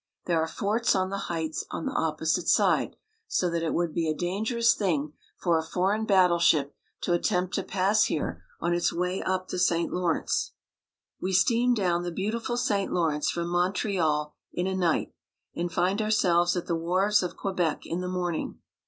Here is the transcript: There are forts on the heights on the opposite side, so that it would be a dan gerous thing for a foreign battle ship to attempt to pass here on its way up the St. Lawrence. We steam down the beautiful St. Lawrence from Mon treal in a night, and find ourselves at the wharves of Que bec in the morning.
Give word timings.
There 0.25 0.41
are 0.41 0.47
forts 0.47 0.95
on 0.95 1.11
the 1.11 1.27
heights 1.29 1.63
on 1.69 1.85
the 1.85 1.91
opposite 1.91 2.47
side, 2.47 2.95
so 3.27 3.51
that 3.51 3.61
it 3.61 3.75
would 3.75 3.93
be 3.93 4.09
a 4.09 4.15
dan 4.15 4.43
gerous 4.43 4.75
thing 4.75 5.13
for 5.37 5.59
a 5.59 5.63
foreign 5.63 6.05
battle 6.07 6.39
ship 6.39 6.73
to 7.01 7.13
attempt 7.13 7.53
to 7.53 7.63
pass 7.63 8.05
here 8.05 8.41
on 8.59 8.73
its 8.73 8.91
way 8.91 9.21
up 9.21 9.49
the 9.49 9.59
St. 9.59 9.93
Lawrence. 9.93 10.53
We 11.21 11.33
steam 11.33 11.75
down 11.75 12.01
the 12.01 12.09
beautiful 12.11 12.57
St. 12.57 12.91
Lawrence 12.91 13.29
from 13.29 13.49
Mon 13.49 13.73
treal 13.73 14.31
in 14.51 14.65
a 14.65 14.73
night, 14.75 15.13
and 15.55 15.71
find 15.71 16.01
ourselves 16.01 16.55
at 16.57 16.65
the 16.65 16.73
wharves 16.75 17.21
of 17.21 17.37
Que 17.37 17.53
bec 17.53 17.85
in 17.85 18.01
the 18.01 18.07
morning. 18.09 18.57